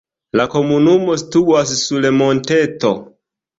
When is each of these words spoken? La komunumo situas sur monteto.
La 0.39 0.45
komunumo 0.55 1.17
situas 1.25 1.75
sur 1.83 2.11
monteto. 2.25 2.93